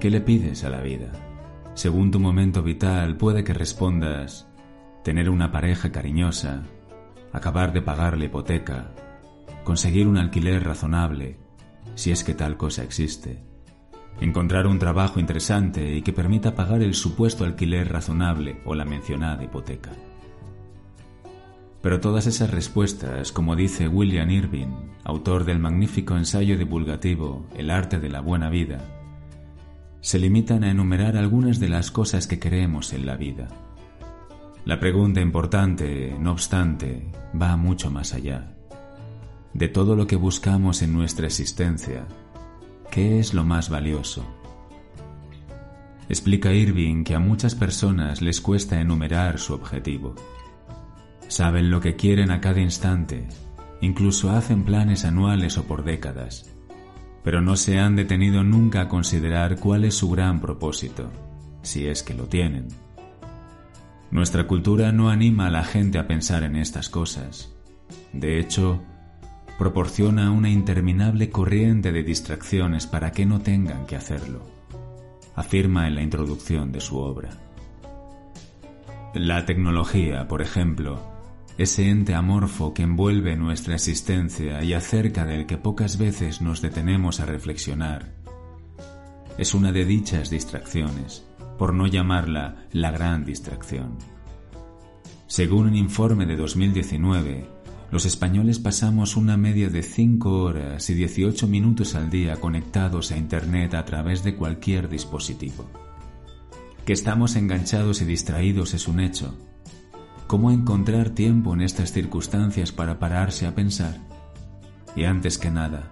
¿Qué 0.00 0.10
le 0.10 0.20
pides 0.20 0.62
a 0.62 0.68
la 0.68 0.82
vida? 0.82 1.10
Según 1.72 2.10
tu 2.10 2.20
momento 2.20 2.62
vital 2.62 3.16
puede 3.16 3.44
que 3.44 3.54
respondas 3.54 4.46
tener 5.02 5.30
una 5.30 5.50
pareja 5.50 5.90
cariñosa, 5.90 6.64
acabar 7.32 7.72
de 7.72 7.80
pagar 7.80 8.18
la 8.18 8.26
hipoteca, 8.26 8.92
conseguir 9.64 10.06
un 10.06 10.18
alquiler 10.18 10.62
razonable, 10.62 11.38
si 11.94 12.10
es 12.10 12.24
que 12.24 12.34
tal 12.34 12.58
cosa 12.58 12.82
existe, 12.82 13.42
encontrar 14.20 14.66
un 14.66 14.78
trabajo 14.78 15.18
interesante 15.18 15.96
y 15.96 16.02
que 16.02 16.12
permita 16.12 16.54
pagar 16.54 16.82
el 16.82 16.92
supuesto 16.92 17.44
alquiler 17.44 17.90
razonable 17.90 18.60
o 18.66 18.74
la 18.74 18.84
mencionada 18.84 19.44
hipoteca. 19.44 19.92
Pero 21.80 22.00
todas 22.00 22.26
esas 22.26 22.50
respuestas, 22.50 23.32
como 23.32 23.56
dice 23.56 23.88
William 23.88 24.28
Irving, 24.30 24.74
autor 25.04 25.44
del 25.44 25.58
magnífico 25.58 26.16
ensayo 26.16 26.58
divulgativo 26.58 27.46
El 27.56 27.70
arte 27.70 27.98
de 27.98 28.10
la 28.10 28.20
buena 28.20 28.50
vida, 28.50 28.95
se 30.06 30.20
limitan 30.20 30.62
a 30.62 30.70
enumerar 30.70 31.16
algunas 31.16 31.58
de 31.58 31.68
las 31.68 31.90
cosas 31.90 32.28
que 32.28 32.38
queremos 32.38 32.92
en 32.92 33.06
la 33.06 33.16
vida. 33.16 33.48
La 34.64 34.78
pregunta 34.78 35.20
importante, 35.20 36.14
no 36.20 36.30
obstante, 36.30 37.10
va 37.34 37.56
mucho 37.56 37.90
más 37.90 38.14
allá. 38.14 38.54
De 39.52 39.66
todo 39.66 39.96
lo 39.96 40.06
que 40.06 40.14
buscamos 40.14 40.82
en 40.82 40.92
nuestra 40.92 41.26
existencia, 41.26 42.06
¿qué 42.88 43.18
es 43.18 43.34
lo 43.34 43.42
más 43.42 43.68
valioso? 43.68 44.24
Explica 46.08 46.52
Irving 46.52 47.02
que 47.02 47.16
a 47.16 47.18
muchas 47.18 47.56
personas 47.56 48.22
les 48.22 48.40
cuesta 48.40 48.80
enumerar 48.80 49.40
su 49.40 49.54
objetivo. 49.54 50.14
Saben 51.26 51.68
lo 51.68 51.80
que 51.80 51.96
quieren 51.96 52.30
a 52.30 52.40
cada 52.40 52.60
instante, 52.60 53.26
incluso 53.80 54.30
hacen 54.30 54.62
planes 54.62 55.04
anuales 55.04 55.58
o 55.58 55.64
por 55.64 55.82
décadas 55.82 56.55
pero 57.26 57.40
no 57.40 57.56
se 57.56 57.80
han 57.80 57.96
detenido 57.96 58.44
nunca 58.44 58.82
a 58.82 58.88
considerar 58.88 59.58
cuál 59.58 59.84
es 59.84 59.96
su 59.96 60.08
gran 60.08 60.40
propósito, 60.40 61.10
si 61.60 61.88
es 61.88 62.04
que 62.04 62.14
lo 62.14 62.26
tienen. 62.26 62.68
Nuestra 64.12 64.46
cultura 64.46 64.92
no 64.92 65.10
anima 65.10 65.48
a 65.48 65.50
la 65.50 65.64
gente 65.64 65.98
a 65.98 66.06
pensar 66.06 66.44
en 66.44 66.54
estas 66.54 66.88
cosas. 66.88 67.52
De 68.12 68.38
hecho, 68.38 68.80
proporciona 69.58 70.30
una 70.30 70.50
interminable 70.50 71.28
corriente 71.28 71.90
de 71.90 72.04
distracciones 72.04 72.86
para 72.86 73.10
que 73.10 73.26
no 73.26 73.40
tengan 73.40 73.86
que 73.86 73.96
hacerlo, 73.96 74.42
afirma 75.34 75.88
en 75.88 75.96
la 75.96 76.02
introducción 76.02 76.70
de 76.70 76.80
su 76.80 76.98
obra. 76.98 77.30
La 79.14 79.44
tecnología, 79.46 80.28
por 80.28 80.42
ejemplo, 80.42 81.15
ese 81.58 81.88
ente 81.88 82.14
amorfo 82.14 82.74
que 82.74 82.82
envuelve 82.82 83.34
nuestra 83.34 83.74
existencia 83.74 84.62
y 84.62 84.74
acerca 84.74 85.24
del 85.24 85.46
que 85.46 85.56
pocas 85.56 85.96
veces 85.96 86.42
nos 86.42 86.60
detenemos 86.60 87.20
a 87.20 87.26
reflexionar. 87.26 88.12
Es 89.38 89.54
una 89.54 89.72
de 89.72 89.86
dichas 89.86 90.28
distracciones, 90.28 91.24
por 91.58 91.72
no 91.72 91.86
llamarla 91.86 92.66
la 92.72 92.90
gran 92.90 93.24
distracción. 93.24 93.96
Según 95.26 95.68
un 95.68 95.76
informe 95.76 96.26
de 96.26 96.36
2019, 96.36 97.48
los 97.90 98.04
españoles 98.04 98.58
pasamos 98.58 99.16
una 99.16 99.36
media 99.36 99.70
de 99.70 99.82
5 99.82 100.42
horas 100.42 100.90
y 100.90 100.94
18 100.94 101.46
minutos 101.46 101.94
al 101.94 102.10
día 102.10 102.36
conectados 102.36 103.12
a 103.12 103.16
Internet 103.16 103.74
a 103.74 103.84
través 103.84 104.22
de 104.24 104.34
cualquier 104.34 104.88
dispositivo. 104.88 105.70
Que 106.84 106.92
estamos 106.92 107.34
enganchados 107.34 108.02
y 108.02 108.04
distraídos 108.04 108.74
es 108.74 108.88
un 108.88 109.00
hecho, 109.00 109.34
¿Cómo 110.26 110.50
encontrar 110.50 111.10
tiempo 111.10 111.54
en 111.54 111.60
estas 111.60 111.92
circunstancias 111.92 112.72
para 112.72 112.98
pararse 112.98 113.46
a 113.46 113.54
pensar? 113.54 114.00
Y 114.96 115.04
antes 115.04 115.38
que 115.38 115.52
nada, 115.52 115.88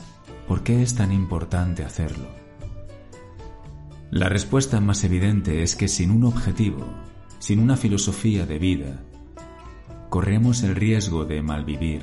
¿por 0.48 0.64
qué 0.64 0.82
es 0.82 0.96
tan 0.96 1.12
importante 1.12 1.84
hacerlo? 1.84 2.26
La 4.10 4.28
respuesta 4.28 4.80
más 4.80 5.04
evidente 5.04 5.62
es 5.62 5.76
que 5.76 5.86
sin 5.86 6.10
un 6.10 6.24
objetivo, 6.24 6.84
sin 7.38 7.60
una 7.60 7.76
filosofía 7.76 8.44
de 8.44 8.58
vida, 8.58 9.04
corremos 10.08 10.64
el 10.64 10.74
riesgo 10.74 11.24
de 11.24 11.40
malvivir. 11.40 12.02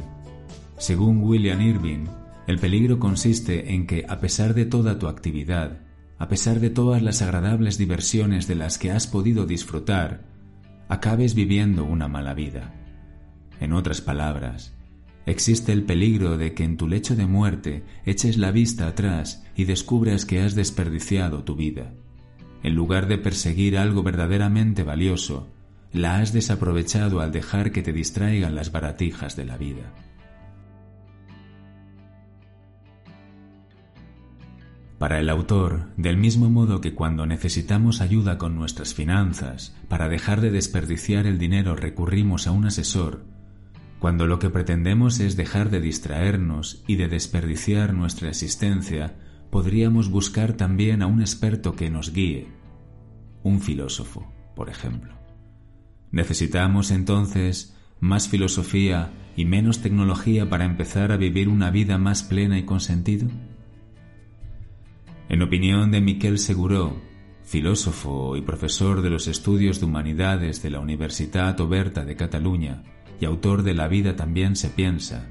Según 0.78 1.22
William 1.22 1.60
Irving, 1.60 2.06
el 2.48 2.60
peligro 2.60 2.98
consiste 2.98 3.74
en 3.74 3.86
que, 3.86 4.06
a 4.08 4.22
pesar 4.22 4.54
de 4.54 4.66
toda 4.66 4.98
tu 4.98 5.08
actividad, 5.08 5.80
a 6.18 6.30
pesar 6.30 6.62
de 6.62 6.70
todas 6.70 7.02
las 7.02 7.22
agradables 7.22 7.78
diversiones 7.78 8.48
de 8.48 8.56
las 8.56 8.78
que 8.78 8.92
has 8.92 9.06
podido 9.06 9.46
disfrutar, 9.46 10.31
acabes 10.92 11.36
viviendo 11.36 11.86
una 11.86 12.10
mala 12.10 12.34
vida. 12.34 12.74
En 13.62 13.72
otras 13.72 14.02
palabras, 14.02 14.76
existe 15.26 15.72
el 15.72 15.84
peligro 15.84 16.38
de 16.38 16.54
que 16.54 16.66
en 16.66 16.76
tu 16.76 16.90
lecho 16.90 17.16
de 17.16 17.28
muerte 17.28 17.86
eches 18.06 18.38
la 18.38 18.52
vista 18.52 18.88
atrás 18.88 19.42
y 19.56 19.64
descubras 19.64 20.26
que 20.26 20.42
has 20.42 20.54
desperdiciado 20.54 21.46
tu 21.46 21.56
vida. 21.56 21.94
En 22.62 22.76
lugar 22.76 23.08
de 23.08 23.18
perseguir 23.18 23.78
algo 23.78 24.04
verdaderamente 24.04 24.84
valioso, 24.84 25.48
la 25.94 26.18
has 26.18 26.34
desaprovechado 26.34 27.22
al 27.22 27.32
dejar 27.32 27.72
que 27.72 27.84
te 27.84 27.94
distraigan 27.94 28.54
las 28.54 28.74
baratijas 28.74 29.38
de 29.38 29.46
la 29.46 29.56
vida. 29.56 29.94
Para 35.02 35.20
el 35.20 35.30
autor, 35.30 35.88
del 35.98 36.16
mismo 36.16 36.52
modo 36.52 36.80
que 36.80 36.94
cuando 36.94 37.26
necesitamos 37.26 38.02
ayuda 38.02 38.38
con 38.38 38.56
nuestras 38.56 38.94
finanzas, 38.94 39.76
para 39.88 40.10
dejar 40.10 40.42
de 40.42 40.52
desperdiciar 40.52 41.26
el 41.26 41.40
dinero 41.40 41.76
recurrimos 41.76 42.46
a 42.46 42.52
un 42.52 42.68
asesor, 42.68 43.26
cuando 43.98 44.28
lo 44.28 44.38
que 44.38 44.52
pretendemos 44.52 45.20
es 45.20 45.36
dejar 45.36 45.72
de 45.72 45.82
distraernos 45.82 46.84
y 46.86 46.98
de 46.98 47.08
desperdiciar 47.08 47.96
nuestra 47.96 48.30
existencia, 48.30 49.16
podríamos 49.50 50.12
buscar 50.12 50.54
también 50.54 51.02
a 51.02 51.08
un 51.08 51.22
experto 51.22 51.76
que 51.76 51.90
nos 51.90 52.14
guíe, 52.14 52.50
un 53.42 53.60
filósofo, 53.60 54.32
por 54.56 54.70
ejemplo. 54.70 55.16
Necesitamos 56.12 56.92
entonces 56.92 57.76
más 58.00 58.28
filosofía 58.28 59.10
y 59.36 59.46
menos 59.46 59.80
tecnología 59.80 60.48
para 60.48 60.66
empezar 60.66 61.12
a 61.12 61.18
vivir 61.18 61.50
una 61.50 61.72
vida 61.72 61.98
más 61.98 62.22
plena 62.22 62.60
y 62.60 62.66
con 62.66 62.80
sentido? 62.82 63.30
En 65.32 65.42
opinión 65.42 65.92
de 65.92 66.02
Miquel 66.02 66.40
Seguró, 66.40 67.02
filósofo 67.46 68.36
y 68.36 68.42
profesor 68.42 69.02
de 69.02 69.10
los 69.10 69.30
estudios 69.30 69.80
de 69.80 69.86
humanidades 69.86 70.62
de 70.62 70.70
la 70.70 70.82
Universitat 70.82 71.58
Oberta 71.62 72.04
de 72.04 72.18
Cataluña 72.18 72.84
y 73.22 73.24
autor 73.24 73.64
de 73.64 73.74
La 73.74 73.88
vida 73.88 74.18
también 74.18 74.58
se 74.58 74.68
piensa, 74.68 75.30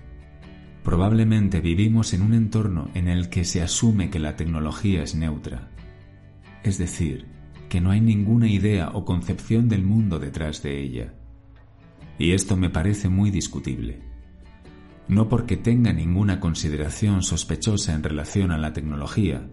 probablemente 0.82 1.60
vivimos 1.60 2.14
en 2.14 2.22
un 2.22 2.32
entorno 2.32 2.90
en 2.94 3.08
el 3.08 3.28
que 3.28 3.44
se 3.44 3.60
asume 3.60 4.08
que 4.08 4.18
la 4.18 4.36
tecnología 4.36 5.02
es 5.02 5.14
neutra, 5.14 5.68
es 6.62 6.78
decir, 6.78 7.26
que 7.68 7.82
no 7.82 7.90
hay 7.90 8.00
ninguna 8.00 8.48
idea 8.48 8.92
o 8.94 9.04
concepción 9.04 9.68
del 9.68 9.82
mundo 9.82 10.18
detrás 10.18 10.62
de 10.62 10.82
ella. 10.82 11.12
Y 12.18 12.32
esto 12.32 12.56
me 12.56 12.70
parece 12.70 13.10
muy 13.10 13.30
discutible. 13.30 14.00
No 15.08 15.28
porque 15.28 15.58
tenga 15.58 15.92
ninguna 15.92 16.40
consideración 16.40 17.22
sospechosa 17.22 17.92
en 17.92 18.02
relación 18.02 18.50
a 18.50 18.56
la 18.56 18.72
tecnología, 18.72 19.46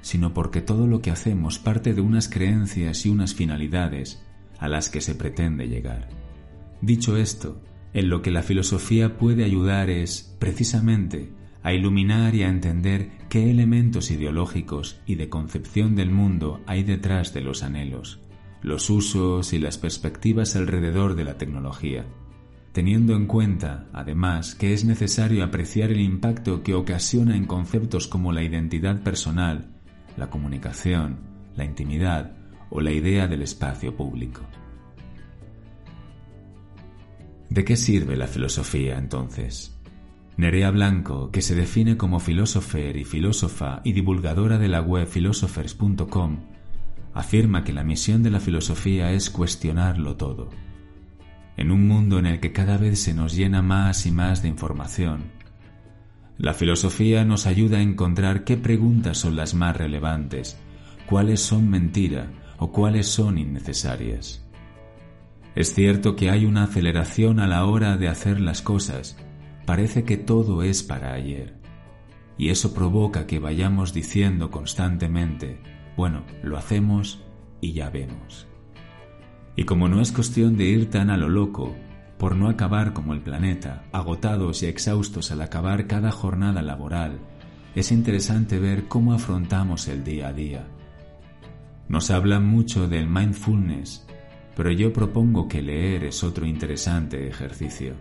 sino 0.00 0.34
porque 0.34 0.60
todo 0.60 0.86
lo 0.86 1.00
que 1.00 1.10
hacemos 1.10 1.58
parte 1.58 1.94
de 1.94 2.00
unas 2.00 2.28
creencias 2.28 3.04
y 3.06 3.10
unas 3.10 3.34
finalidades 3.34 4.22
a 4.58 4.68
las 4.68 4.88
que 4.88 5.00
se 5.00 5.14
pretende 5.14 5.68
llegar. 5.68 6.08
Dicho 6.80 7.16
esto, 7.16 7.60
en 7.92 8.08
lo 8.08 8.22
que 8.22 8.30
la 8.30 8.42
filosofía 8.42 9.18
puede 9.18 9.44
ayudar 9.44 9.90
es, 9.90 10.36
precisamente, 10.38 11.32
a 11.62 11.72
iluminar 11.72 12.34
y 12.34 12.42
a 12.42 12.48
entender 12.48 13.10
qué 13.28 13.50
elementos 13.50 14.10
ideológicos 14.10 15.00
y 15.06 15.16
de 15.16 15.28
concepción 15.28 15.96
del 15.96 16.10
mundo 16.10 16.60
hay 16.66 16.82
detrás 16.82 17.34
de 17.34 17.40
los 17.40 17.62
anhelos, 17.62 18.20
los 18.62 18.90
usos 18.90 19.52
y 19.52 19.58
las 19.58 19.78
perspectivas 19.78 20.56
alrededor 20.56 21.14
de 21.14 21.24
la 21.24 21.36
tecnología, 21.36 22.06
teniendo 22.72 23.14
en 23.16 23.26
cuenta, 23.26 23.88
además, 23.92 24.54
que 24.54 24.72
es 24.72 24.84
necesario 24.84 25.42
apreciar 25.44 25.90
el 25.90 26.00
impacto 26.00 26.62
que 26.62 26.74
ocasiona 26.74 27.36
en 27.36 27.46
conceptos 27.46 28.06
como 28.06 28.32
la 28.32 28.42
identidad 28.42 29.02
personal, 29.02 29.77
la 30.18 30.30
comunicación, 30.30 31.20
la 31.56 31.64
intimidad 31.64 32.36
o 32.70 32.80
la 32.80 32.92
idea 32.92 33.26
del 33.26 33.42
espacio 33.42 33.96
público. 33.96 34.42
¿De 37.48 37.64
qué 37.64 37.76
sirve 37.76 38.16
la 38.16 38.26
filosofía 38.26 38.98
entonces? 38.98 39.74
Nerea 40.36 40.70
Blanco, 40.70 41.30
que 41.30 41.42
se 41.42 41.54
define 41.54 41.96
como 41.96 42.20
filósofer 42.20 42.96
y 42.96 43.04
filósofa 43.04 43.80
y 43.84 43.92
divulgadora 43.92 44.58
de 44.58 44.68
la 44.68 44.80
web 44.80 45.08
philosophers.com, 45.08 46.38
afirma 47.14 47.64
que 47.64 47.72
la 47.72 47.82
misión 47.82 48.22
de 48.22 48.30
la 48.30 48.38
filosofía 48.38 49.12
es 49.12 49.30
cuestionarlo 49.30 50.16
todo. 50.16 50.50
En 51.56 51.72
un 51.72 51.88
mundo 51.88 52.20
en 52.20 52.26
el 52.26 52.38
que 52.38 52.52
cada 52.52 52.76
vez 52.76 53.00
se 53.00 53.14
nos 53.14 53.34
llena 53.34 53.62
más 53.62 54.06
y 54.06 54.12
más 54.12 54.42
de 54.42 54.48
información, 54.48 55.32
la 56.38 56.54
filosofía 56.54 57.24
nos 57.24 57.46
ayuda 57.46 57.78
a 57.78 57.82
encontrar 57.82 58.44
qué 58.44 58.56
preguntas 58.56 59.18
son 59.18 59.34
las 59.34 59.54
más 59.54 59.76
relevantes, 59.76 60.56
cuáles 61.06 61.40
son 61.40 61.68
mentira 61.68 62.30
o 62.58 62.70
cuáles 62.70 63.08
son 63.08 63.38
innecesarias. 63.38 64.46
Es 65.56 65.74
cierto 65.74 66.14
que 66.14 66.30
hay 66.30 66.44
una 66.44 66.64
aceleración 66.64 67.40
a 67.40 67.48
la 67.48 67.64
hora 67.64 67.96
de 67.96 68.06
hacer 68.06 68.40
las 68.40 68.62
cosas, 68.62 69.16
parece 69.66 70.04
que 70.04 70.16
todo 70.16 70.62
es 70.62 70.84
para 70.84 71.12
ayer, 71.12 71.56
y 72.36 72.50
eso 72.50 72.72
provoca 72.72 73.26
que 73.26 73.40
vayamos 73.40 73.92
diciendo 73.92 74.52
constantemente, 74.52 75.60
bueno, 75.96 76.22
lo 76.44 76.56
hacemos 76.56 77.20
y 77.60 77.72
ya 77.72 77.90
vemos. 77.90 78.46
Y 79.56 79.64
como 79.64 79.88
no 79.88 80.00
es 80.00 80.12
cuestión 80.12 80.56
de 80.56 80.66
ir 80.66 80.88
tan 80.88 81.10
a 81.10 81.16
lo 81.16 81.28
loco, 81.28 81.74
por 82.18 82.34
no 82.34 82.48
acabar 82.48 82.92
como 82.92 83.14
el 83.14 83.20
planeta, 83.20 83.84
agotados 83.92 84.62
y 84.62 84.66
exhaustos 84.66 85.30
al 85.30 85.40
acabar 85.40 85.86
cada 85.86 86.10
jornada 86.10 86.62
laboral, 86.62 87.20
es 87.74 87.92
interesante 87.92 88.58
ver 88.58 88.88
cómo 88.88 89.12
afrontamos 89.12 89.86
el 89.88 90.02
día 90.02 90.28
a 90.28 90.32
día. 90.32 90.66
Nos 91.88 92.10
hablan 92.10 92.44
mucho 92.44 92.88
del 92.88 93.08
mindfulness, 93.08 94.04
pero 94.56 94.72
yo 94.72 94.92
propongo 94.92 95.46
que 95.46 95.62
leer 95.62 96.04
es 96.04 96.24
otro 96.24 96.44
interesante 96.44 97.28
ejercicio. 97.28 97.94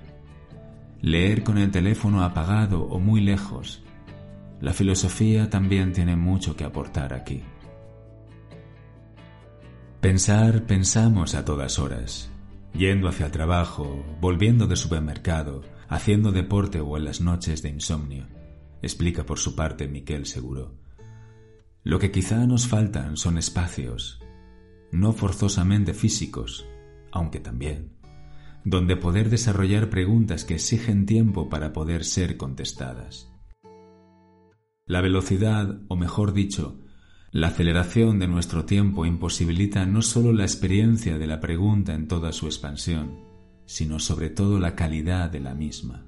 Leer 1.01 1.43
con 1.43 1.59
el 1.59 1.69
teléfono 1.69 2.23
apagado 2.23 2.83
o 2.83 2.99
muy 2.99 3.21
lejos. 3.21 3.83
La 4.59 4.73
filosofía 4.73 5.49
también 5.51 5.93
tiene 5.93 6.15
mucho 6.15 6.55
que 6.55 6.63
aportar 6.63 7.13
aquí. 7.13 7.43
Pensar, 10.01 10.65
pensamos 10.65 11.35
a 11.35 11.45
todas 11.45 11.77
horas, 11.77 12.31
yendo 12.77 13.09
hacia 13.09 13.25
el 13.25 13.31
trabajo, 13.31 14.05
volviendo 14.21 14.67
del 14.67 14.77
supermercado, 14.77 15.63
haciendo 15.89 16.31
deporte 16.31 16.79
o 16.79 16.95
en 16.95 17.05
las 17.05 17.21
noches 17.21 17.61
de 17.63 17.69
insomnio, 17.69 18.27
explica 18.81 19.25
por 19.25 19.39
su 19.39 19.55
parte 19.55 19.87
Miquel 19.87 20.25
Seguro. 20.25 20.75
Lo 21.83 21.99
que 21.99 22.11
quizá 22.11 22.45
nos 22.45 22.67
faltan 22.67 23.17
son 23.17 23.37
espacios, 23.37 24.21
no 24.91 25.11
forzosamente 25.11 25.93
físicos, 25.93 26.67
aunque 27.11 27.39
también, 27.39 27.97
donde 28.63 28.95
poder 28.95 29.29
desarrollar 29.29 29.89
preguntas 29.89 30.43
que 30.43 30.55
exigen 30.55 31.05
tiempo 31.05 31.49
para 31.49 31.73
poder 31.73 32.05
ser 32.05 32.37
contestadas. 32.37 33.31
La 34.85 35.01
velocidad, 35.01 35.81
o 35.87 35.95
mejor 35.95 36.33
dicho, 36.33 36.79
la 37.37 37.49
aceleración 37.49 38.17
de 38.17 38.27
nuestro 38.27 38.65
tiempo 38.65 39.05
imposibilita 39.05 39.85
no 39.85 40.01
sólo 40.01 40.33
la 40.33 40.41
experiencia 40.41 41.19
de 41.19 41.27
la 41.27 41.39
pregunta 41.39 41.93
en 41.93 42.07
toda 42.07 42.31
su 42.31 42.47
expansión, 42.47 43.19
sino 43.67 43.99
sobre 43.99 44.31
todo 44.31 44.59
la 44.59 44.73
calidad 44.73 45.29
de 45.29 45.39
la 45.39 45.53
misma. 45.53 46.07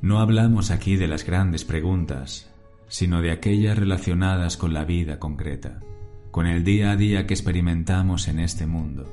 No 0.00 0.20
hablamos 0.20 0.70
aquí 0.70 0.94
de 0.94 1.08
las 1.08 1.26
grandes 1.26 1.64
preguntas, 1.64 2.54
sino 2.86 3.20
de 3.20 3.32
aquellas 3.32 3.76
relacionadas 3.76 4.56
con 4.56 4.72
la 4.72 4.84
vida 4.84 5.18
concreta, 5.18 5.80
con 6.30 6.46
el 6.46 6.62
día 6.62 6.92
a 6.92 6.96
día 6.96 7.26
que 7.26 7.34
experimentamos 7.34 8.28
en 8.28 8.38
este 8.38 8.64
mundo, 8.64 9.12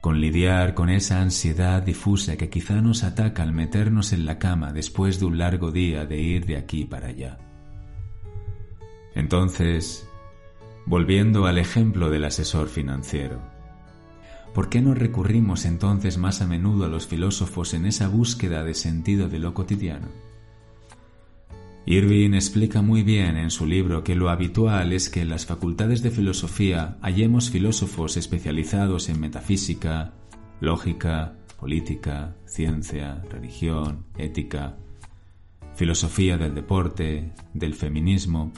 con 0.00 0.20
lidiar 0.20 0.74
con 0.74 0.90
esa 0.90 1.22
ansiedad 1.22 1.80
difusa 1.80 2.36
que 2.36 2.50
quizá 2.50 2.80
nos 2.80 3.04
ataca 3.04 3.44
al 3.44 3.52
meternos 3.52 4.12
en 4.12 4.26
la 4.26 4.40
cama 4.40 4.72
después 4.72 5.20
de 5.20 5.26
un 5.26 5.38
largo 5.38 5.70
día 5.70 6.06
de 6.06 6.20
ir 6.20 6.44
de 6.44 6.56
aquí 6.56 6.86
para 6.86 7.06
allá. 7.06 7.45
Entonces, 9.16 10.06
volviendo 10.84 11.46
al 11.46 11.56
ejemplo 11.56 12.10
del 12.10 12.26
asesor 12.26 12.68
financiero, 12.68 13.40
¿por 14.54 14.68
qué 14.68 14.82
no 14.82 14.94
recurrimos 14.94 15.64
entonces 15.64 16.18
más 16.18 16.42
a 16.42 16.46
menudo 16.46 16.84
a 16.84 16.88
los 16.88 17.06
filósofos 17.06 17.72
en 17.72 17.86
esa 17.86 18.08
búsqueda 18.08 18.62
de 18.62 18.74
sentido 18.74 19.30
de 19.30 19.38
lo 19.38 19.54
cotidiano? 19.54 20.08
Irving 21.86 22.34
explica 22.34 22.82
muy 22.82 23.02
bien 23.02 23.38
en 23.38 23.50
su 23.50 23.64
libro 23.64 24.04
que 24.04 24.14
lo 24.14 24.28
habitual 24.28 24.92
es 24.92 25.08
que 25.08 25.22
en 25.22 25.30
las 25.30 25.46
facultades 25.46 26.02
de 26.02 26.10
filosofía 26.10 26.98
hallemos 27.00 27.48
filósofos 27.48 28.18
especializados 28.18 29.08
en 29.08 29.18
metafísica, 29.18 30.12
lógica, 30.60 31.36
política, 31.58 32.36
ciencia, 32.44 33.22
religión, 33.30 34.04
ética, 34.18 34.76
filosofía 35.74 36.36
del 36.36 36.54
deporte, 36.54 37.32
del 37.54 37.74
feminismo, 37.74 38.52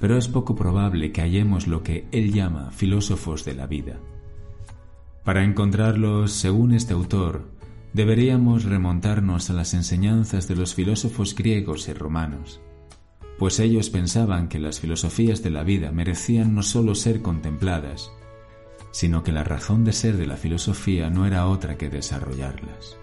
pero 0.00 0.16
es 0.16 0.28
poco 0.28 0.56
probable 0.56 1.12
que 1.12 1.20
hallemos 1.20 1.66
lo 1.66 1.82
que 1.82 2.08
él 2.10 2.32
llama 2.32 2.70
filósofos 2.72 3.44
de 3.44 3.54
la 3.54 3.66
vida. 3.66 4.00
Para 5.24 5.44
encontrarlos, 5.44 6.32
según 6.32 6.72
este 6.72 6.94
autor, 6.94 7.50
deberíamos 7.92 8.64
remontarnos 8.64 9.50
a 9.50 9.52
las 9.52 9.74
enseñanzas 9.74 10.48
de 10.48 10.56
los 10.56 10.74
filósofos 10.74 11.34
griegos 11.34 11.86
y 11.88 11.92
romanos, 11.92 12.60
pues 13.38 13.60
ellos 13.60 13.90
pensaban 13.90 14.48
que 14.48 14.58
las 14.58 14.80
filosofías 14.80 15.42
de 15.42 15.50
la 15.50 15.62
vida 15.62 15.92
merecían 15.92 16.54
no 16.54 16.62
sólo 16.62 16.94
ser 16.94 17.20
contempladas, 17.20 18.10
sino 18.92 19.22
que 19.22 19.32
la 19.32 19.44
razón 19.44 19.84
de 19.84 19.92
ser 19.92 20.16
de 20.16 20.26
la 20.26 20.36
filosofía 20.36 21.10
no 21.10 21.26
era 21.26 21.46
otra 21.46 21.76
que 21.76 21.90
desarrollarlas. 21.90 22.96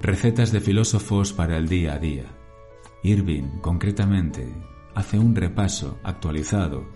Recetas 0.00 0.52
de 0.52 0.60
filósofos 0.60 1.32
para 1.32 1.56
el 1.56 1.68
día 1.68 1.94
a 1.94 1.98
día. 1.98 2.24
Irving, 3.04 3.60
concretamente, 3.60 4.50
hace 4.94 5.18
un 5.18 5.36
repaso 5.36 5.98
actualizado 6.02 6.88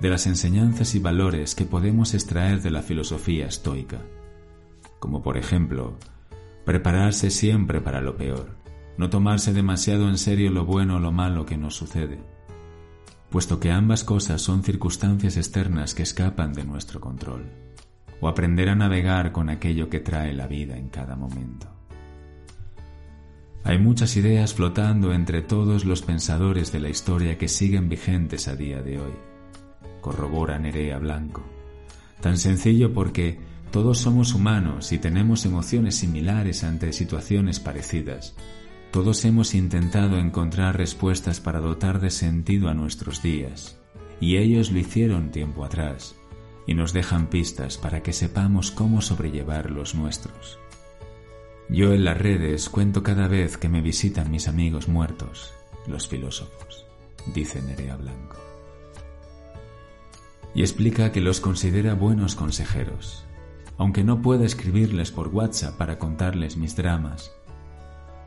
de 0.00 0.10
las 0.10 0.26
enseñanzas 0.26 0.96
y 0.96 0.98
valores 0.98 1.54
que 1.54 1.66
podemos 1.66 2.14
extraer 2.14 2.60
de 2.62 2.72
la 2.72 2.82
filosofía 2.82 3.46
estoica, 3.46 4.00
como 4.98 5.22
por 5.22 5.36
ejemplo, 5.36 5.96
prepararse 6.64 7.30
siempre 7.30 7.80
para 7.80 8.00
lo 8.00 8.16
peor, 8.16 8.56
no 8.98 9.08
tomarse 9.08 9.52
demasiado 9.52 10.08
en 10.08 10.18
serio 10.18 10.50
lo 10.50 10.64
bueno 10.64 10.96
o 10.96 10.98
lo 10.98 11.12
malo 11.12 11.46
que 11.46 11.56
nos 11.56 11.76
sucede, 11.76 12.18
puesto 13.30 13.60
que 13.60 13.70
ambas 13.70 14.02
cosas 14.02 14.42
son 14.42 14.64
circunstancias 14.64 15.36
externas 15.36 15.94
que 15.94 16.02
escapan 16.02 16.54
de 16.54 16.64
nuestro 16.64 17.00
control, 17.00 17.52
o 18.20 18.26
aprender 18.26 18.68
a 18.68 18.74
navegar 18.74 19.30
con 19.30 19.48
aquello 19.48 19.88
que 19.88 20.00
trae 20.00 20.32
la 20.32 20.48
vida 20.48 20.76
en 20.76 20.88
cada 20.88 21.14
momento. 21.14 21.81
Hay 23.64 23.78
muchas 23.78 24.16
ideas 24.16 24.54
flotando 24.54 25.12
entre 25.12 25.40
todos 25.40 25.84
los 25.84 26.02
pensadores 26.02 26.72
de 26.72 26.80
la 26.80 26.88
historia 26.88 27.38
que 27.38 27.46
siguen 27.46 27.88
vigentes 27.88 28.48
a 28.48 28.56
día 28.56 28.82
de 28.82 28.98
hoy, 28.98 29.12
corrobora 30.00 30.58
Nerea 30.58 30.98
Blanco. 30.98 31.44
Tan 32.20 32.38
sencillo 32.38 32.92
porque 32.92 33.38
todos 33.70 33.98
somos 33.98 34.34
humanos 34.34 34.90
y 34.90 34.98
tenemos 34.98 35.46
emociones 35.46 35.94
similares 35.94 36.64
ante 36.64 36.92
situaciones 36.92 37.60
parecidas. 37.60 38.34
Todos 38.90 39.24
hemos 39.24 39.54
intentado 39.54 40.18
encontrar 40.18 40.76
respuestas 40.76 41.40
para 41.40 41.60
dotar 41.60 42.00
de 42.00 42.10
sentido 42.10 42.68
a 42.68 42.74
nuestros 42.74 43.22
días, 43.22 43.78
y 44.20 44.38
ellos 44.38 44.72
lo 44.72 44.80
hicieron 44.80 45.30
tiempo 45.30 45.64
atrás, 45.64 46.16
y 46.66 46.74
nos 46.74 46.92
dejan 46.92 47.28
pistas 47.28 47.78
para 47.78 48.02
que 48.02 48.12
sepamos 48.12 48.72
cómo 48.72 49.00
sobrellevar 49.00 49.70
los 49.70 49.94
nuestros. 49.94 50.58
Yo 51.68 51.92
en 51.92 52.04
las 52.04 52.18
redes 52.18 52.68
cuento 52.68 53.02
cada 53.02 53.28
vez 53.28 53.56
que 53.56 53.68
me 53.68 53.80
visitan 53.80 54.30
mis 54.30 54.48
amigos 54.48 54.88
muertos, 54.88 55.54
los 55.86 56.08
filósofos, 56.08 56.84
dice 57.34 57.62
Nerea 57.62 57.96
Blanco. 57.96 58.36
Y 60.54 60.60
explica 60.60 61.12
que 61.12 61.20
los 61.20 61.40
considera 61.40 61.94
buenos 61.94 62.34
consejeros, 62.34 63.24
aunque 63.78 64.04
no 64.04 64.20
pueda 64.20 64.44
escribirles 64.44 65.10
por 65.10 65.28
WhatsApp 65.28 65.76
para 65.76 65.98
contarles 65.98 66.56
mis 66.56 66.76
dramas, 66.76 67.32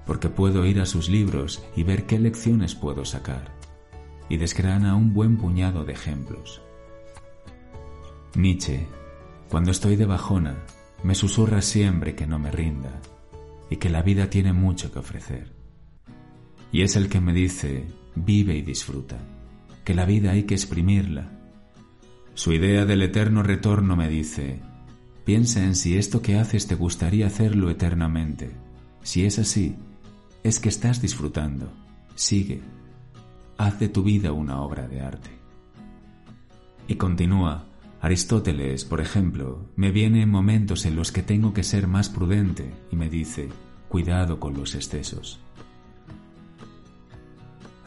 porque 0.07 0.29
puedo 0.29 0.65
ir 0.65 0.79
a 0.79 0.85
sus 0.85 1.09
libros 1.09 1.63
y 1.75 1.83
ver 1.83 2.05
qué 2.05 2.17
lecciones 2.17 2.73
puedo 2.73 3.05
sacar, 3.05 3.53
y 4.27 4.37
desgrana 4.37 4.95
un 4.95 5.13
buen 5.13 5.37
puñado 5.37 5.83
de 5.85 5.93
ejemplos. 5.93 6.61
Nietzsche, 8.33 8.87
cuando 9.49 9.71
estoy 9.71 9.95
de 9.95 10.05
bajona, 10.05 10.55
me 11.03 11.13
susurra 11.13 11.61
siempre 11.61 12.15
que 12.15 12.25
no 12.25 12.39
me 12.39 12.49
rinda, 12.49 13.01
y 13.75 13.77
que 13.77 13.89
la 13.89 14.01
vida 14.01 14.29
tiene 14.29 14.53
mucho 14.53 14.89
que 14.89 14.99
ofrecer. 14.99 15.51
Y 16.71 16.83
es 16.83 16.95
el 16.95 17.09
que 17.09 17.19
me 17.19 17.33
dice, 17.33 17.85
vive 18.15 18.55
y 18.55 18.61
disfruta, 18.61 19.17
que 19.83 19.93
la 19.93 20.05
vida 20.05 20.31
hay 20.31 20.43
que 20.43 20.53
exprimirla. 20.53 21.29
Su 22.35 22.53
idea 22.53 22.85
del 22.85 23.01
eterno 23.01 23.43
retorno 23.43 23.97
me 23.97 24.07
dice, 24.07 24.61
piensa 25.25 25.61
en 25.61 25.75
si 25.75 25.97
esto 25.97 26.21
que 26.21 26.37
haces 26.37 26.67
te 26.67 26.75
gustaría 26.75 27.27
hacerlo 27.27 27.69
eternamente. 27.69 28.55
Si 29.03 29.25
es 29.25 29.39
así, 29.39 29.75
es 30.41 30.61
que 30.61 30.69
estás 30.69 31.01
disfrutando. 31.01 31.69
Sigue. 32.15 32.61
Haz 33.57 33.77
de 33.79 33.89
tu 33.89 34.03
vida 34.03 34.31
una 34.31 34.61
obra 34.61 34.87
de 34.87 35.01
arte. 35.01 35.31
Y 36.87 36.95
continúa, 36.95 37.65
Aristóteles, 37.99 38.85
por 38.85 39.01
ejemplo, 39.01 39.67
me 39.75 39.91
viene 39.91 40.21
en 40.21 40.29
momentos 40.29 40.85
en 40.85 40.95
los 40.95 41.11
que 41.11 41.23
tengo 41.23 41.53
que 41.53 41.63
ser 41.63 41.87
más 41.87 42.07
prudente 42.07 42.71
y 42.89 42.95
me 42.95 43.09
dice, 43.09 43.49
cuidado 43.95 44.41
con 44.41 44.55
los 44.55 44.75
excesos. 44.75 45.39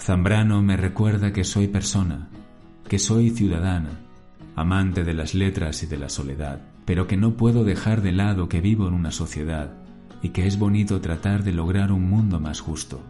Zambrano 0.00 0.62
me 0.62 0.78
recuerda 0.78 1.34
que 1.34 1.44
soy 1.44 1.68
persona, 1.68 2.30
que 2.88 2.98
soy 2.98 3.28
ciudadana, 3.28 3.90
amante 4.56 5.04
de 5.04 5.12
las 5.12 5.34
letras 5.34 5.82
y 5.82 5.86
de 5.86 5.98
la 5.98 6.08
soledad, 6.08 6.62
pero 6.86 7.06
que 7.06 7.18
no 7.18 7.36
puedo 7.36 7.62
dejar 7.62 8.00
de 8.00 8.12
lado 8.12 8.48
que 8.48 8.62
vivo 8.62 8.88
en 8.88 8.94
una 8.94 9.10
sociedad 9.10 9.74
y 10.22 10.30
que 10.30 10.46
es 10.46 10.58
bonito 10.58 11.02
tratar 11.02 11.44
de 11.44 11.52
lograr 11.52 11.92
un 11.92 12.08
mundo 12.08 12.40
más 12.40 12.60
justo. 12.60 13.02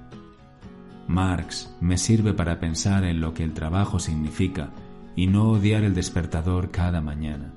Marx 1.06 1.72
me 1.80 1.98
sirve 1.98 2.34
para 2.34 2.58
pensar 2.58 3.04
en 3.04 3.20
lo 3.20 3.32
que 3.32 3.44
el 3.44 3.54
trabajo 3.54 4.00
significa 4.00 4.70
y 5.14 5.28
no 5.28 5.50
odiar 5.50 5.84
el 5.84 5.94
despertador 5.94 6.72
cada 6.72 7.00
mañana. 7.00 7.54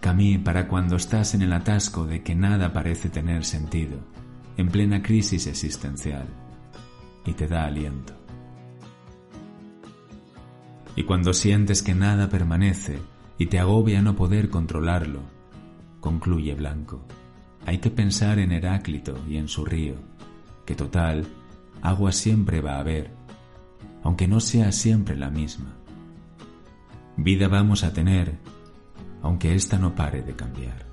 Camí 0.00 0.38
para 0.38 0.66
cuando 0.66 0.96
estás 0.96 1.34
en 1.34 1.42
el 1.42 1.52
atasco 1.52 2.06
de 2.06 2.22
que 2.22 2.34
nada 2.34 2.72
parece 2.72 3.10
tener 3.10 3.44
sentido, 3.44 3.98
en 4.56 4.68
plena 4.68 5.02
crisis 5.02 5.46
existencial, 5.46 6.26
y 7.26 7.34
te 7.34 7.46
da 7.46 7.66
aliento. 7.66 8.14
Y 10.96 11.04
cuando 11.04 11.34
sientes 11.34 11.82
que 11.82 11.94
nada 11.94 12.28
permanece 12.28 12.98
y 13.36 13.46
te 13.46 13.58
agobia 13.58 14.00
no 14.00 14.16
poder 14.16 14.48
controlarlo, 14.48 15.20
concluye 16.00 16.54
Blanco. 16.54 17.04
Hay 17.66 17.78
que 17.78 17.90
pensar 17.90 18.38
en 18.38 18.52
Heráclito 18.52 19.22
y 19.28 19.36
en 19.36 19.48
su 19.48 19.66
río, 19.66 19.96
que 20.64 20.74
total, 20.74 21.26
agua 21.82 22.12
siempre 22.12 22.62
va 22.62 22.76
a 22.76 22.80
haber, 22.80 23.10
aunque 24.02 24.26
no 24.26 24.40
sea 24.40 24.72
siempre 24.72 25.16
la 25.16 25.30
misma. 25.30 25.76
Vida 27.18 27.48
vamos 27.48 27.84
a 27.84 27.92
tener, 27.92 28.38
aunque 29.22 29.54
ésta 29.54 29.78
no 29.78 29.94
pare 29.94 30.22
de 30.22 30.34
cambiar. 30.34 30.86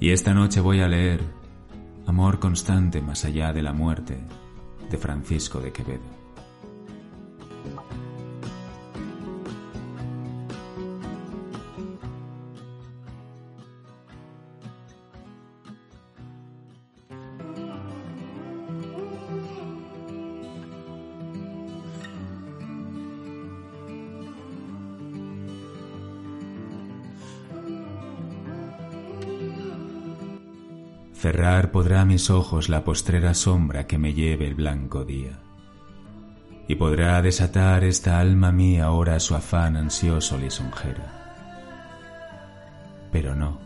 Y 0.00 0.10
esta 0.10 0.34
noche 0.34 0.60
voy 0.60 0.80
a 0.80 0.88
leer 0.88 1.22
Amor 2.06 2.38
constante 2.38 3.00
más 3.00 3.24
allá 3.24 3.52
de 3.52 3.62
la 3.62 3.72
muerte 3.72 4.18
de 4.90 4.98
Francisco 4.98 5.60
de 5.60 5.72
Quevedo. 5.72 6.23
Cerrar 31.24 31.70
podrá 31.70 32.04
mis 32.04 32.28
ojos 32.28 32.68
la 32.68 32.84
postrera 32.84 33.32
sombra 33.32 33.86
que 33.86 33.96
me 33.96 34.12
lleve 34.12 34.46
el 34.46 34.54
blanco 34.54 35.06
día. 35.06 35.40
Y 36.68 36.74
podrá 36.74 37.22
desatar 37.22 37.82
esta 37.82 38.20
alma 38.20 38.52
mía 38.52 38.84
ahora 38.84 39.18
su 39.18 39.34
afán 39.34 39.78
ansioso 39.78 40.36
lisonjera. 40.36 41.48
Pero 43.10 43.34
no, 43.34 43.58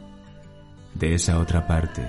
de 0.94 1.14
esa 1.14 1.40
otra 1.40 1.66
parte, 1.66 2.08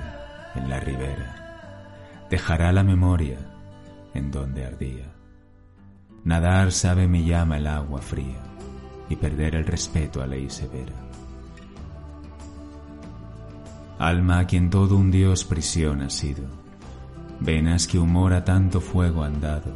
en 0.54 0.70
la 0.70 0.80
ribera, 0.80 2.28
dejará 2.30 2.72
la 2.72 2.84
memoria 2.84 3.40
en 4.14 4.30
donde 4.30 4.68
ardía. 4.68 5.12
Nadar 6.26 6.72
sabe 6.72 7.08
me 7.08 7.24
llama 7.24 7.58
el 7.58 7.66
agua 7.66 8.04
fría 8.04 8.44
y 9.10 9.16
perder 9.16 9.56
el 9.56 9.66
respeto 9.66 10.22
a 10.22 10.28
ley 10.28 10.48
severa 10.48 11.09
alma 14.00 14.40
a 14.40 14.48
quien 14.48 14.70
todo 14.70 14.96
un 14.96 15.12
dios 15.12 15.44
prisión 15.44 16.02
ha 16.02 16.10
sido, 16.10 16.46
venas 17.42 17.86
que 17.86 18.00
humor 18.00 18.34
a 18.34 18.46
tanto 18.46 18.80
fuego 18.80 19.24
han 19.24 19.42
dado, 19.42 19.74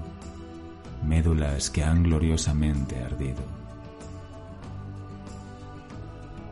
médulas 1.06 1.70
que 1.70 1.84
han 1.84 2.04
gloriosamente 2.04 3.04
ardido. 3.04 3.44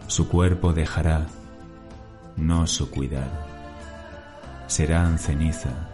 Su 0.08 0.28
cuerpo 0.28 0.74
dejará, 0.74 1.28
no 2.36 2.68
su 2.68 2.92
cuidado, 2.92 3.40
serán 4.68 5.18
ceniza, 5.18 5.88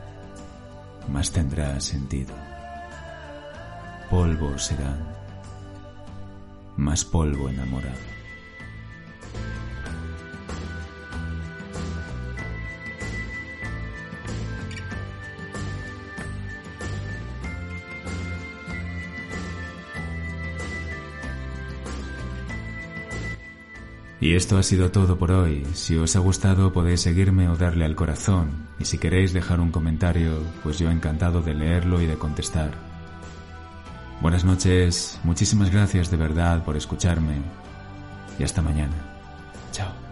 mas 1.08 1.32
tendrá 1.32 1.80
sentido. 1.80 2.34
Polvo 4.10 4.58
serán, 4.58 4.98
más 6.76 7.06
polvo 7.06 7.50
enamorado. 7.50 8.17
Y 24.20 24.36
esto 24.36 24.58
ha 24.58 24.64
sido 24.64 24.92
todo 24.92 25.18
por 25.18 25.32
hoy. 25.32 25.66
Si 25.74 25.96
os 25.96 26.16
ha 26.16 26.20
gustado 26.20 26.74
podéis 26.74 27.02
seguirme 27.02 27.50
o 27.50 27.56
darle 27.56 27.86
al 27.86 27.96
corazón. 27.96 28.68
Y 28.80 28.86
si 28.86 28.98
queréis 28.98 29.34
dejar 29.34 29.60
un 29.60 29.72
comentario, 29.72 30.42
pues 30.64 30.80
yo 30.80 30.90
encantado 30.90 31.42
de 31.42 31.54
leerlo 31.54 32.02
y 32.02 32.08
de 32.08 32.18
contestar. 32.18 32.72
Buenas 34.20 34.44
noches, 34.44 35.20
muchísimas 35.24 35.70
gracias 35.70 36.10
de 36.10 36.18
verdad 36.18 36.64
por 36.66 36.76
escucharme 36.76 37.36
y 38.40 38.44
hasta 38.44 38.64
mañana. 38.64 38.96
Chao. 39.72 40.07